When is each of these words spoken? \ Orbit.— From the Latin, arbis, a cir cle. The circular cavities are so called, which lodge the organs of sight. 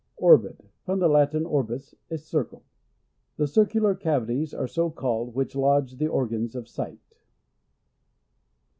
\ 0.15 0.17
Orbit.— 0.17 0.65
From 0.87 0.97
the 0.97 1.07
Latin, 1.07 1.43
arbis, 1.43 1.93
a 2.09 2.17
cir 2.17 2.43
cle. 2.45 2.63
The 3.37 3.45
circular 3.45 3.93
cavities 3.93 4.51
are 4.51 4.65
so 4.67 4.89
called, 4.89 5.35
which 5.35 5.55
lodge 5.55 5.97
the 5.97 6.07
organs 6.07 6.55
of 6.55 6.67
sight. 6.67 7.03